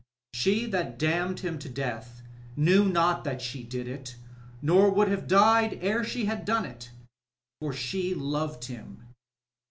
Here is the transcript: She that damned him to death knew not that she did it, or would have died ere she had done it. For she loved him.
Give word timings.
She 0.33 0.65
that 0.65 0.97
damned 0.97 1.41
him 1.41 1.59
to 1.59 1.69
death 1.69 2.23
knew 2.55 2.85
not 2.85 3.23
that 3.23 3.39
she 3.39 3.61
did 3.63 3.87
it, 3.87 4.15
or 4.67 4.89
would 4.89 5.09
have 5.09 5.27
died 5.27 5.77
ere 5.79 6.03
she 6.03 6.25
had 6.25 6.43
done 6.43 6.65
it. 6.65 6.89
For 7.59 7.71
she 7.71 8.15
loved 8.15 8.65
him. 8.65 9.09